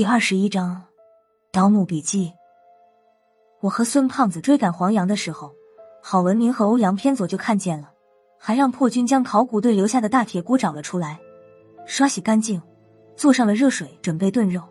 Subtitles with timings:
[0.00, 0.76] 第二十一章
[1.52, 2.28] 《盗墓笔记》。
[3.60, 5.52] 我和孙胖子追赶黄羊的时候，
[6.02, 7.90] 郝文明和欧阳偏左就看见了，
[8.38, 11.20] 还让破军将考古队留下的大铁锅找了出来，
[11.84, 12.62] 刷洗干净，
[13.14, 14.62] 做上了热水，准备炖肉。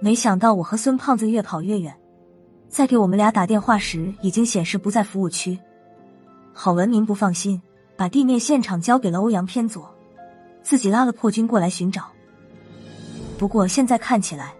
[0.00, 1.94] 没想到我和孙胖子越跑越远，
[2.70, 5.58] 在给我们俩打电话时，已经显示不在服务区。
[6.54, 7.60] 郝文明不放心，
[7.98, 9.94] 把地面现场交给了欧阳偏左，
[10.62, 12.10] 自己拉了破军过来寻找。
[13.40, 14.52] 不过现在看起来，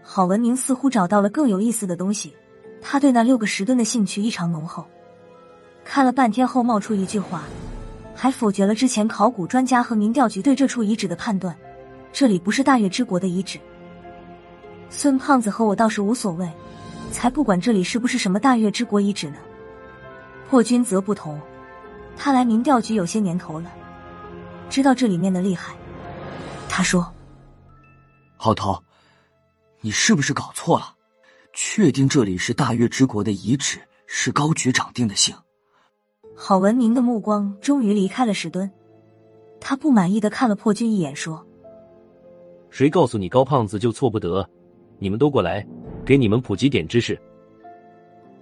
[0.00, 2.32] 郝文明似乎找到了更有意思的东西。
[2.80, 4.86] 他对那六个石墩的兴趣异常浓厚，
[5.84, 7.42] 看了半天后冒出一句话，
[8.14, 11.52] 还否决了之前考古专家和民调局对这处遗址的判断：
[12.12, 13.58] 这里不是大越之国的遗址。
[14.88, 16.48] 孙胖子和我倒是无所谓，
[17.10, 19.38] 才不管这里是不是什么大越之国遗址呢。
[20.48, 21.40] 破军则不同，
[22.16, 23.68] 他来民调局有些年头了，
[24.70, 25.74] 知道这里面的厉害。
[26.68, 27.12] 他说
[28.46, 28.80] ：“郝涛，
[29.80, 30.94] 你是不是搞错了？
[31.52, 35.34] 确定这里是大越之国的遗址，是高局长定的性。”
[36.36, 38.70] 郝文明的目光终于离开了石墩，
[39.60, 41.44] 他不满意的看了破军一眼，说
[42.70, 44.48] ：“谁告诉你高胖子就错不得？”
[45.00, 45.66] 你们都过来，
[46.04, 47.20] 给你们普及点知识。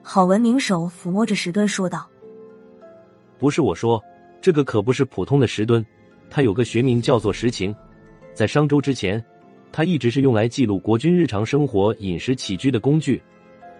[0.02, 2.06] 郝文明手抚摸着石墩说道
[3.40, 3.98] ：“不是我说，
[4.42, 5.82] 这个可不是普通的石墩，
[6.28, 7.74] 它有个学名叫做石琴。
[8.34, 9.24] 在商周之前，
[9.76, 13.20] 它一直是用来记录国君日常生活、饮食起居的工具。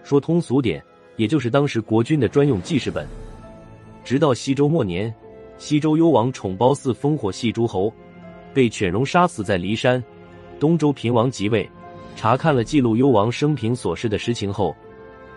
[0.03, 0.83] 说通俗点，
[1.15, 3.07] 也就是当时国君的专用记事本。
[4.03, 5.13] 直到西周末年，
[5.57, 7.93] 西周幽王宠褒姒烽火戏诸侯，
[8.53, 10.03] 被犬戎杀死在骊山。
[10.59, 11.65] 东周平王即位。”
[12.17, 14.75] 查看了记录幽王生平所事的实情后，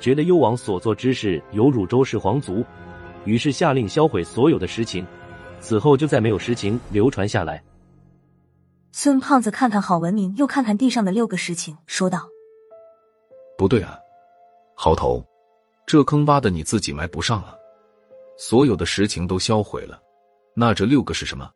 [0.00, 2.64] 觉得幽王所做之事有辱周氏皇族，
[3.24, 5.06] 于是下令销毁所有的实情。
[5.60, 7.62] 此后就再没有实情流传下来。
[9.00, 12.28] 孙胖子看看郝文明，又看看地上的六个石情，说道
[13.56, 13.96] ：“不对啊，
[14.74, 15.24] 郝头，
[15.86, 17.54] 这坑挖的你自己埋不上啊！
[18.36, 20.02] 所有的石情都销毁了，
[20.52, 21.48] 那这六个是什么？”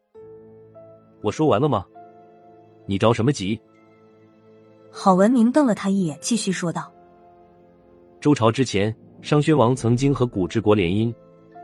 [1.20, 1.84] 我说完了吗？
[2.86, 3.60] 你着什么急？
[4.88, 6.94] 郝文明瞪了他一眼，继续说道
[8.22, 11.12] ：“周朝之前，商宣王曾经和古之国联姻，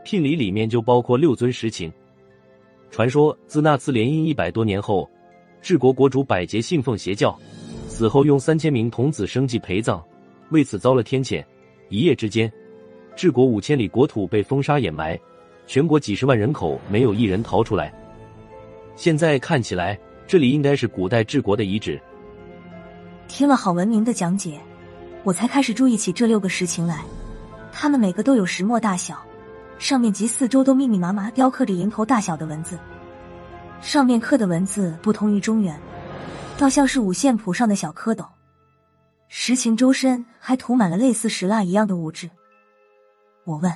[0.03, 1.89] 聘礼里面就包括六尊实情。
[2.91, 5.09] 传说自那次联姻一百多年后，
[5.61, 7.37] 治国国主百节信奉邪教，
[7.87, 10.01] 死后用三千名童子生祭陪葬，
[10.51, 11.43] 为此遭了天谴。
[11.89, 12.51] 一夜之间，
[13.15, 15.19] 治国五千里国土被风沙掩埋，
[15.67, 17.93] 全国几十万人口没有一人逃出来。
[18.95, 21.99] 现在看起来，这里应该是古代治国的遗址。”
[23.27, 24.59] 听了郝文明的讲解，
[25.23, 27.03] 我才开始注意起这六个石情来。
[27.71, 29.23] 它们每个都有石墨大小，
[29.77, 32.77] 上面及四周都密密麻麻雕刻着蝇头大小的文字。
[33.81, 35.79] 上面刻的文字不同于中原，
[36.57, 38.25] 倒像是五线谱上的小蝌蚪。
[39.27, 42.29] 石琴周身还涂满了类似石蜡一样的物质。
[43.45, 43.71] 我问：“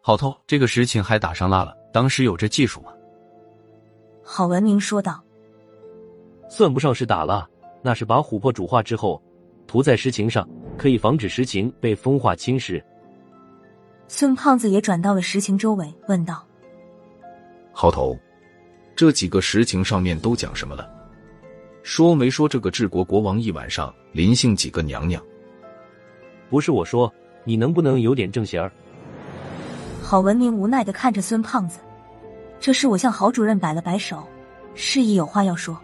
[0.00, 2.92] 好头，这个石琴还打上蜡了，当时有这技术吗？”
[4.22, 5.22] 郝文明说道
[6.48, 7.46] ：“算不上是打蜡。”
[7.82, 9.22] 那是把琥珀煮化之后
[9.66, 12.78] 涂在石琴上，可以防止石琴被风化侵蚀。
[14.06, 16.46] 孙胖子也转到了石琴周围，问道
[17.72, 18.14] ：“郝头，
[19.00, 20.86] 这几个实情上面都讲什么了？
[21.82, 25.24] 说没说这个治国国王一晚上临幸几个娘娘？”
[26.50, 27.10] 不是我说，
[27.42, 28.70] 你能不能有点正形儿？
[30.02, 31.78] 郝文明无奈的看着孙胖子，
[32.60, 34.22] 这时我向郝主任摆了摆手，
[34.74, 35.80] 示意有话要说。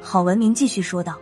[0.00, 1.18] 郝文明继续说道：“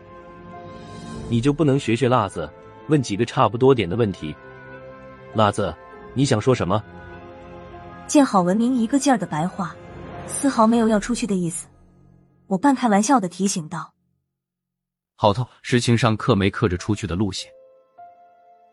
[1.29, 2.49] 你就不能学学辣子，
[2.87, 4.33] 问几个差不多点的问题？
[5.35, 5.75] 辣子，
[6.15, 6.81] 你想说什么？”
[8.07, 9.75] 见郝文明一个劲儿的白话，
[10.27, 11.67] 丝毫没有要出去的意思，
[12.47, 13.93] 我半开玩笑的提醒道
[15.17, 17.51] ：“好头，实情上刻没刻着出去的路线？”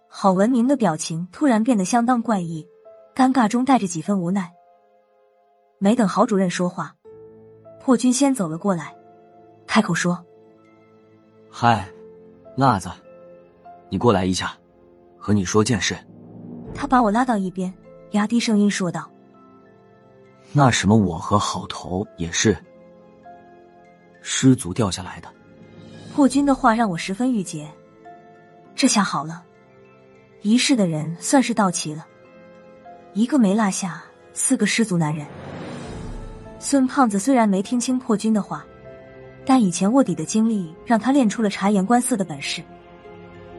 [0.09, 2.65] 郝文明的表情突然变得相当怪异，
[3.13, 4.51] 尴尬中带着几分无奈。
[5.79, 6.95] 没等郝主任说话，
[7.81, 8.95] 破军先走了过来。
[9.67, 10.25] 开口说
[11.51, 11.87] ：“嗨，
[12.55, 12.89] 辣子，
[13.89, 14.57] 你过来一下，
[15.17, 15.95] 和你说件事。”
[16.73, 17.71] 他把我拉到一边，
[18.11, 19.11] 压低声音说道
[20.53, 22.57] ：“那什么，我和好头也是
[24.21, 25.31] 失足掉下来的。”
[26.13, 27.69] 破军的话让我十分郁结。
[28.75, 29.43] 这下好了，
[30.41, 32.05] 一世的人算是到齐了，
[33.13, 34.03] 一个没落下，
[34.33, 35.25] 四个失足男人。
[36.59, 38.65] 孙胖子虽然没听清破军的话。
[39.49, 42.61] 但以前卧底的经历让他练出了察言观色的本事。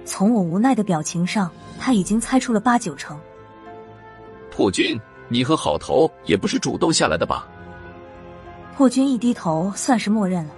[0.04, 1.50] 从我无奈的表情上，
[1.80, 3.18] 他已经猜出了八九成。
[4.50, 7.46] 破军，你和好头也不是主动下来的吧？
[8.74, 10.54] 破军一低头，算是默认了。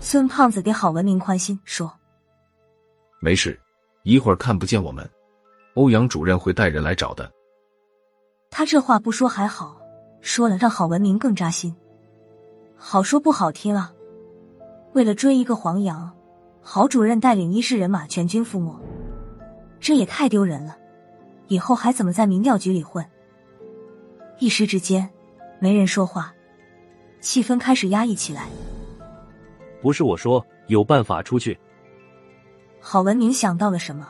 [0.00, 1.92] 孙胖子给郝文明宽心说
[3.20, 3.58] ：“没事，
[4.02, 5.08] 一会儿看不见我们，
[5.74, 7.30] 欧阳主任会带人来找的。”
[8.50, 9.80] 他这话不说还好，
[10.20, 11.74] 说了让郝文明更扎心。
[12.76, 13.92] 好说不好听啊，
[14.92, 16.12] 为了追一个黄羊，
[16.60, 18.78] 郝主任带领一市人马全军覆没，
[19.80, 20.76] 这也太丢人了。
[21.48, 23.04] 以后还怎么在民调局里混？
[24.42, 25.08] 一时之间，
[25.60, 26.34] 没人说话，
[27.20, 28.48] 气氛开始压抑起来。
[29.80, 31.56] 不是我说，有办法出去。
[32.80, 34.08] 郝文明想到了什么，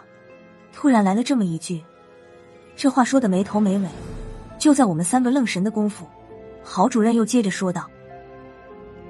[0.72, 1.82] 突然来了这么一句，
[2.74, 3.88] 这话说的没头没尾。
[4.58, 6.06] 就在我们三个愣神的功夫，
[6.62, 7.86] 郝主任又接着说道：“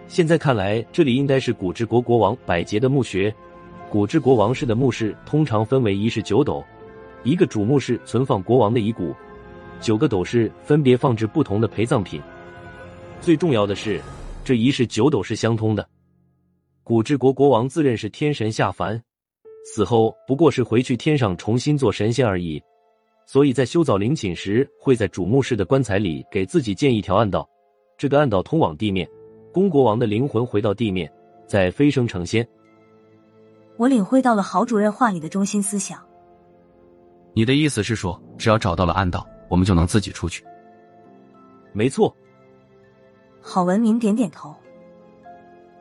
[0.08, 3.32] 现在看来，这里应该是古之国国王百杰的墓穴。
[3.88, 6.64] 古之国王室的墓室通常分为一室九斗。”
[7.22, 9.14] 一个主墓室存放国王的遗骨，
[9.82, 12.22] 九个斗室分别放置不同的陪葬品。
[13.20, 14.00] 最重要的是，
[14.42, 15.86] 这一室九斗是相通的。
[16.84, 19.00] 古之国国王自认是天神下凡，
[19.64, 22.62] 死后不过是回去天上重新做神仙而已。
[23.26, 27.48] 所以在修造陵寝时，会在主墓室的棺材里给自己建一条暗道，
[27.96, 29.08] 这个暗道通往地面，
[29.52, 31.10] 供国王的灵魂回到地面，
[31.46, 32.46] 再飞升成仙。
[33.76, 36.04] 我领会到了郝主任话里的中心思想。
[37.32, 40.42] 你的意思是说，只要找到了暗道，我们就能自己出去？
[41.74, 42.16] 没错。
[43.42, 44.56] 郝文明点点头。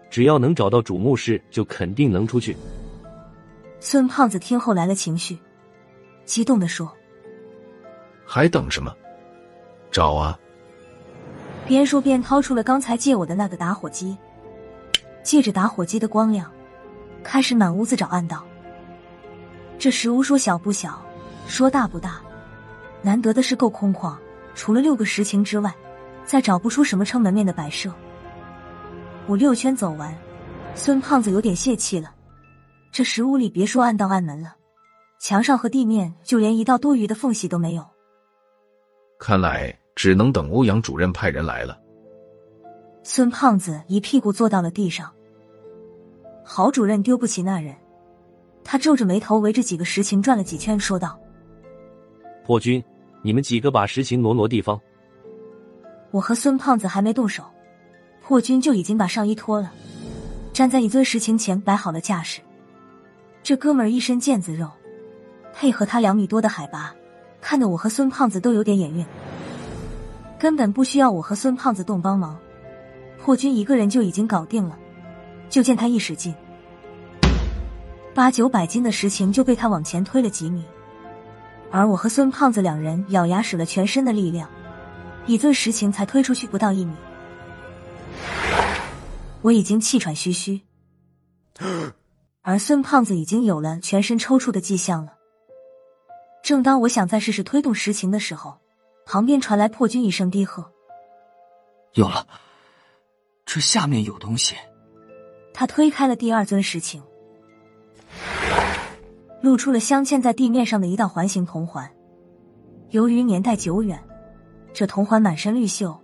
[0.10, 2.54] 只要能找到主墓室，就肯定能出去。
[3.80, 5.40] 孙胖子听后来了情绪，
[6.26, 6.92] 激动的说
[8.28, 8.94] ：“还等什么？
[9.90, 10.38] 找啊！”
[11.66, 14.18] 边说边掏出了刚才借我的那个打火机，
[15.24, 16.52] 借着打火机的光亮，
[17.24, 18.46] 开始满屋子找暗道。
[19.80, 21.02] 这石屋说小不小。
[21.48, 22.22] 说大不大，
[23.02, 24.16] 难得的是够空旷，
[24.54, 25.74] 除了六个石情之外，
[26.26, 27.92] 再找不出什么撑门面的摆设。
[29.28, 30.16] 五六圈走完，
[30.76, 32.14] 孙胖子有点泄气了。
[32.92, 34.56] 这石屋里别说暗道暗门了，
[35.20, 37.86] 墙上和地面就连一道多余的缝隙都没有。
[39.18, 41.80] 看来只能等欧阳主任派人来了。
[43.04, 45.12] 孙胖子一屁股坐到了地上。
[46.44, 47.76] 郝主任丢不起那人，
[48.64, 51.18] 他皱着眉头围着几个石情转了几圈，说道。
[52.44, 52.84] 破军，
[53.22, 54.80] 你们几个把实情挪挪地方。
[56.12, 57.44] 我和孙胖子还没动手，
[58.22, 59.72] 破军就已经把上衣脱了，
[60.52, 62.42] 站在一尊石情前摆好了架势。
[63.44, 64.70] 这哥们儿一身腱子肉，
[65.54, 66.94] 配合他两米多的海拔，
[67.40, 69.06] 看得我和孙胖子都有点眼晕。
[70.38, 72.38] 根本不需要我和孙胖子动帮忙，
[73.20, 74.78] 破军一个人就已经搞定了。
[75.50, 76.34] 就见他一使劲，
[78.14, 80.64] 八九百斤的实情就被他往前推了几米。
[81.72, 84.50] 而我和孙胖子两人咬牙使了全身的力量，
[85.26, 86.94] 一尊实情才推出去不到一米，
[89.42, 90.62] 我已经气喘吁吁，
[92.42, 95.14] 而孙胖子已经有了全身抽搐的迹象了。
[96.44, 98.58] 正当我想再试试推动实情的时候，
[99.06, 100.70] 旁边传来破军一声低喝
[101.94, 102.28] ：“有了，
[103.46, 104.56] 这下面有东西。”
[105.54, 107.02] 他推开了第二尊石情。
[109.42, 111.90] 露出了镶嵌在地面上的一道环形铜环。
[112.92, 114.00] 由于年代久远，
[114.74, 115.98] 这铜环满身绿锈，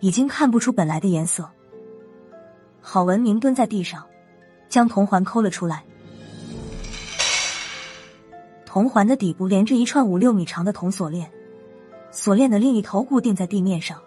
[0.00, 1.48] 已经看不出本来的颜色。
[2.80, 4.04] 郝文明蹲在地上，
[4.68, 5.82] 将铜环抠了出来。
[8.66, 11.30] 铜环的底部连着一串五六米长的铜锁链，
[12.10, 13.98] 锁链的另一头固定在地面上。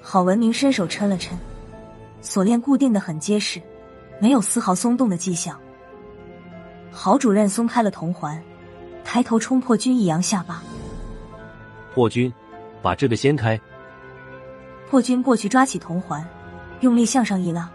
[0.00, 1.30] 郝文明伸手抻了抻，
[2.22, 3.60] 锁链固定的很结实，
[4.20, 5.60] 没有丝毫松动的迹象。
[6.94, 8.40] 郝主任松开了铜环，
[9.02, 10.62] 抬头冲破军一扬下巴。
[11.92, 12.32] 破军，
[12.80, 13.60] 把这个掀开。
[14.88, 16.24] 破军过去抓起铜环，
[16.80, 17.68] 用力向上一拉，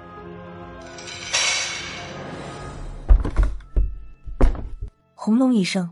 [5.13, 5.89] 轰隆一声，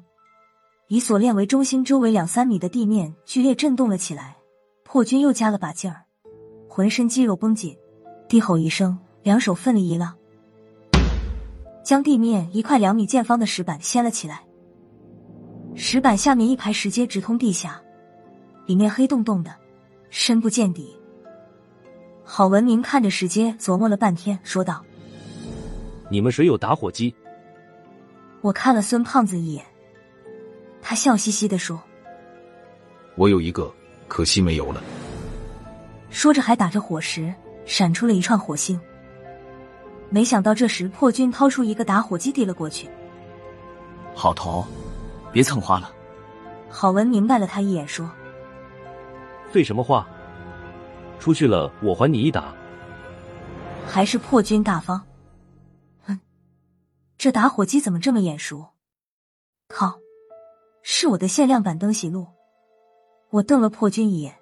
[0.88, 4.38] 以锁链为中心，周围两三米的地面剧烈震动了起来。
[4.86, 6.06] 破军又加了把劲儿，
[6.70, 7.78] 浑身肌肉绷紧，
[8.30, 10.16] 低吼一声，两手奋力一拉。
[11.88, 14.44] 将地面一块两米见方的石板掀了起来，
[15.74, 17.82] 石板下面一排石阶直通地下，
[18.66, 19.56] 里面黑洞洞的，
[20.10, 21.00] 深不见底。
[22.26, 24.84] 郝文明看着石阶，琢磨了半天，说道
[26.12, 27.16] ：“你们谁有打火机？”
[28.44, 29.64] 我看了孙胖子一眼，
[30.82, 31.82] 他笑嘻嘻的说
[33.16, 33.74] ：“我有一个，
[34.10, 34.84] 可惜没油了。”
[36.12, 37.34] 说着还打着火石，
[37.66, 38.78] 闪出了一串火星。
[40.10, 42.90] 没想到这时破军掏出一个打火机递了过去。
[44.16, 44.66] 好头，
[45.32, 45.92] 别蹭花了。
[46.70, 48.10] 郝文明白了他一眼，说
[49.52, 50.08] ：“废什么话？
[51.20, 52.54] 出去了，我还你一打。”
[53.88, 55.02] 还是破军大方。
[56.04, 56.20] 哼
[57.18, 58.68] 这打火机怎么这么眼熟？
[59.68, 60.00] 靠，
[60.84, 62.28] 是我的限量版灯喜路。
[63.30, 64.38] 我瞪了破军一眼，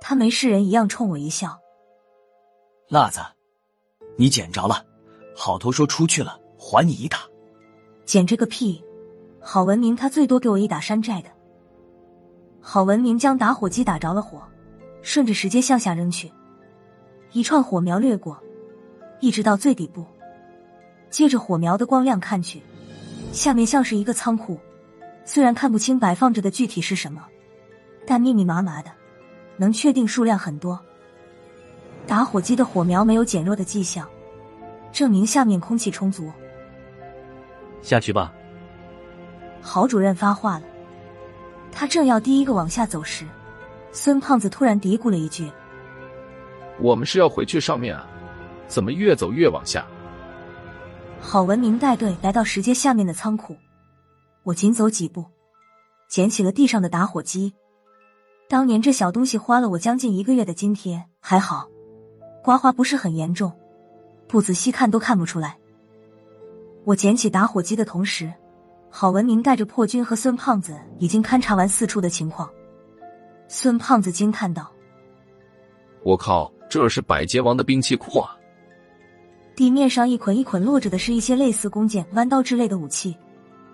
[0.00, 1.58] 他没事人一样冲我一笑。
[2.88, 3.20] 辣子，
[4.18, 4.84] 你捡着了。
[5.34, 7.18] 好头说出去了，还你一打。
[8.04, 8.82] 捡这个屁！
[9.38, 11.30] 郝文明他最多给我一打山寨的。
[12.60, 14.42] 郝文明将打火机打着了火，
[15.00, 16.30] 顺着石阶向下扔去，
[17.30, 18.36] 一串火苗掠过，
[19.20, 20.04] 一直到最底部。
[21.08, 22.60] 借着火苗的光亮看去，
[23.32, 24.58] 下面像是一个仓库，
[25.24, 27.24] 虽然看不清摆放着的具体是什么，
[28.04, 28.90] 但密密麻麻的，
[29.56, 30.78] 能确定数量很多。
[32.08, 34.08] 打火机的火苗没有减弱的迹象，
[34.90, 36.32] 证明下面空气充足。
[37.82, 38.32] 下去吧。
[39.60, 40.64] 郝主任发话了，
[41.70, 43.26] 他正要第一个往下走时，
[43.92, 45.52] 孙胖子突然嘀咕了一句
[46.80, 48.06] ：“我们是要回去上面啊，
[48.66, 49.84] 怎么越走越往下？”
[51.20, 53.54] 郝文明带队来到石阶下面的仓库，
[54.44, 55.26] 我紧走几步，
[56.08, 57.52] 捡起了地上的打火机。
[58.48, 61.68] 当年这小东西花了我将近一个月的津贴，还好，
[62.42, 63.52] 刮花不是很严重，
[64.26, 65.56] 不仔细看都看不出来。
[66.84, 68.32] 我捡起打火机的同时，
[68.90, 72.48] 郝文明带着破军和孙胖子已经勘察完四处的情况。
[73.48, 74.72] 孙胖子惊叹道
[76.04, 78.34] ：“我靠，这是百劫王的兵器库啊！”
[79.54, 83.16] 地面上一捆一捆落着的是一些类似弓箭、弯刀之类的武器，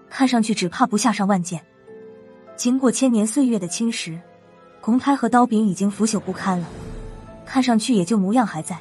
[0.09, 1.61] 看上去只怕不下上万件。
[2.57, 4.19] 经过千年岁月的侵蚀，
[4.81, 6.67] 弓胎和刀柄已经腐朽不堪了，
[7.45, 8.79] 看上去也就模样还在，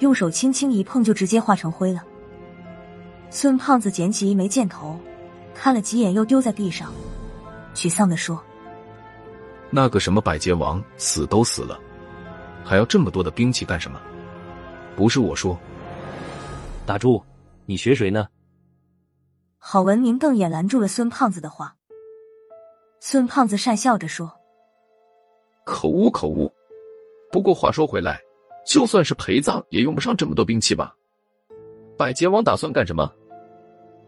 [0.00, 2.02] 用手轻轻一碰就直接化成灰了。
[3.30, 4.98] 孙胖子捡起一枚箭头，
[5.54, 6.92] 看了几眼又丢在地上，
[7.74, 8.42] 沮丧的说
[9.70, 11.80] ：“那个什么百劫王死都死了，
[12.64, 14.00] 还要这么多的兵器干什么？
[14.96, 15.58] 不是我说。”
[16.84, 17.22] 打住！
[17.64, 18.26] 你学谁呢？
[19.56, 21.76] 郝文明瞪眼拦住了孙胖子的话。
[22.98, 24.32] 孙胖子讪笑着说
[25.64, 26.52] ：“可恶可恶！
[27.32, 28.20] 不过话说回来，
[28.66, 30.94] 就算是陪葬，也用不上这么多兵器吧？
[31.96, 33.10] 百劫王打算干什么？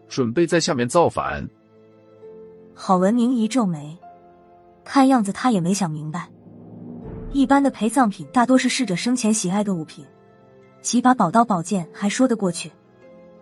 [0.07, 1.49] 准备在下面造反？”
[2.77, 3.97] 郝文明一皱眉，
[4.85, 6.29] 看样子他也没想明白。
[7.33, 10.05] 一般的陪葬品大多是逝者生前喜爱的物品。
[10.83, 12.71] 几把宝刀、宝剑还说得过去，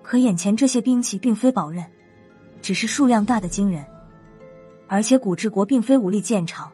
[0.00, 1.84] 可眼前这些兵器并非宝刃，
[2.62, 3.84] 只是数量大的惊人。
[4.86, 6.70] 而且古治国并非武力见长，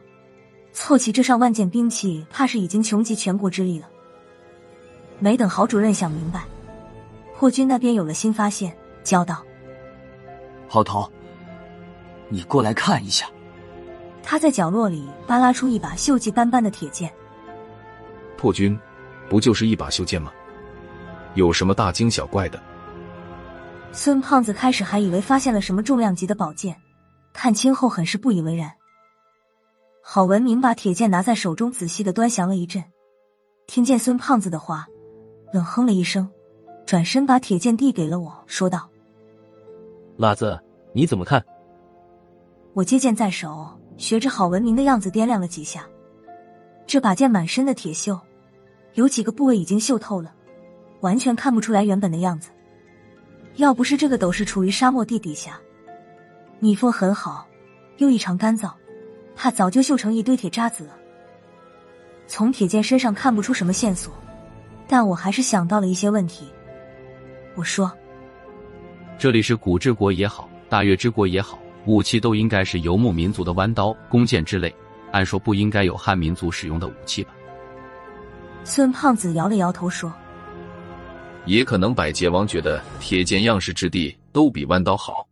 [0.71, 3.87] 凑齐这上万件兵器，怕是已经穷极全国之力了。
[5.19, 6.45] 没等郝主任想明白，
[7.35, 9.43] 破军那边有了新发现，叫道
[10.69, 11.11] ：“郝头，
[12.29, 13.25] 你过来看一下。”
[14.23, 17.11] 他在角落里扒拉出一把锈迹斑斑的铁剑。
[18.37, 18.77] 破军，
[19.27, 20.31] 不就是一把锈剑吗？
[21.33, 22.61] 有什么大惊小怪的？
[23.91, 26.79] 孙胖子开始还以为发现了什么重量级的宝剑，
[27.33, 28.71] 看清后很是不以为然。
[30.11, 32.83] 郝文明把铁剑拿在手中，仔细的端详了一阵，
[33.67, 34.87] 听见孙胖子的话，
[35.53, 36.27] 冷哼了一声，
[36.83, 38.89] 转身把铁剑递给了我，说道
[40.17, 40.59] ：“辣子，
[40.93, 41.45] 你怎么看？”
[42.73, 45.87] 我接剑在手，学着郝文明的样子掂量了几下，
[46.87, 48.19] 这把剑满身的铁锈，
[48.95, 50.33] 有几个部位已经锈透了。
[51.01, 52.49] 完全看不出来原本的样子。
[53.57, 55.61] 要不是这个斗是处于沙漠地底下，
[56.57, 57.47] 密封很好，
[57.97, 58.71] 又异常干燥，
[59.41, 60.97] 怕早就锈成一堆铁渣子了。
[62.27, 64.13] 从铁剑身上看不出什么线索，
[64.85, 66.45] 但我还是想到了一些问题。
[67.55, 67.89] 我说
[69.17, 74.75] ：“这里是古之国也好，大月之国也好，武器都应该是游牧民族的弯刀、弓箭之类，
[75.13, 77.31] 按说不应该有汉民族使用的武器吧？”
[78.65, 80.11] 孙胖子摇了摇头说。
[81.45, 85.25] 也可能百劫王觉得铁剑样式质地都比弯刀好，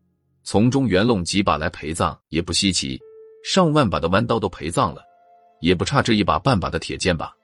[0.45, 2.97] 从中圆弄几把来陪葬也不稀奇。
[3.43, 5.01] 上万把的弯刀都陪葬了，
[5.61, 7.35] 也不差这一把半把的铁剑吧？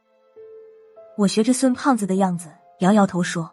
[1.17, 3.49] 我学着孙胖子的样子摇摇头说：“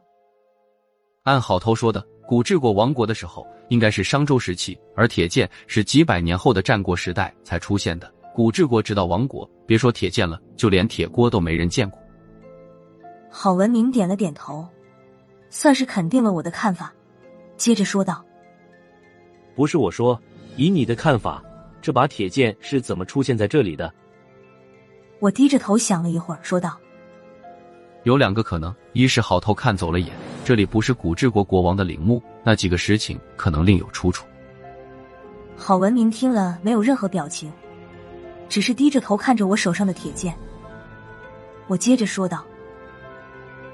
[1.25, 8.13] 按好头说的，古治国亡国的时候应该是商周时期，而铁剑是几百年后的战国时代才出现的。
[8.35, 11.99] 古治国直到亡国，别说铁剑了，就连铁锅都没人见过。”
[13.31, 14.67] 郝文明点了点头。
[15.53, 16.95] 算是肯定了我的看法，
[17.57, 18.25] 接着说道
[19.57, 20.17] ：“不是我说，
[20.57, 21.43] 以你的看法，
[21.81, 23.93] 这把铁剑是怎么出现在这里的？”
[25.21, 26.79] 我低着头想了一会儿，说道
[28.05, 30.11] ：“有两个可能，一是好头看走了眼，
[30.45, 34.27] 这里不是古治国国王的陵墓，那几个石情可能另有出处。”
[35.57, 37.53] 郝文明听了没有任何表情，
[38.49, 40.35] 只是低着头看着我手上的铁剑。
[41.67, 42.45] 我接着说道：“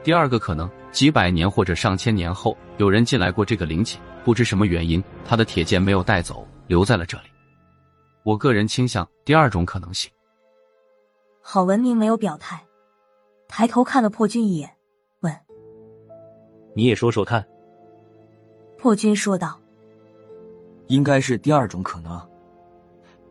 [0.03, 7.25] 第二个可能。”几百年或者上千年后，有人进来过这个陵寝，不知什么原因，他的铁剑没有带走，留在了这里。
[8.27, 10.11] 我个人倾向第二种可能性。
[11.41, 12.61] 郝文明没有表态，
[13.47, 14.69] 抬头看了破军一眼，
[15.21, 15.33] 问
[16.75, 17.47] ：“你也说说看。”
[18.77, 19.57] 破军说道
[20.89, 22.21] ：“应该是第二种可能。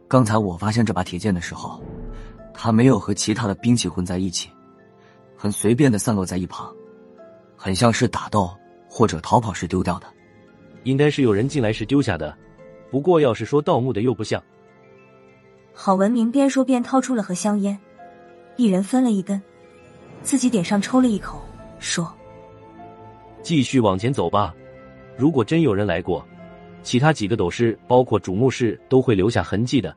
[0.08, 1.84] 刚才我发现这把铁剑的时候，
[2.54, 4.50] 它没有和其他的兵器混在一起，
[5.36, 6.74] 很随便的散落在一旁，
[7.58, 8.50] 很像是打斗
[8.88, 10.08] 或者逃跑时丢掉的。
[10.86, 12.34] 应该是有人进来时丢下的。
[12.90, 14.42] 不过要是说盗墓的，又不像。”
[15.78, 17.78] 郝文明边说边掏出了盒香烟，
[18.56, 19.40] 一人分了一根，
[20.24, 21.42] 自己点上抽了一口，
[21.80, 22.12] 说
[23.44, 24.56] ：“继续往前走吧。
[25.18, 26.26] 如果真有人来过。”
[26.82, 29.94] 其他几个斗师，包括主墓室，都会留下痕迹的。